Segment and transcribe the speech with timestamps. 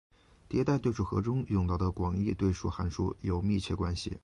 [0.49, 4.17] 迭代对数和中用到的广义对数函数有密切关系。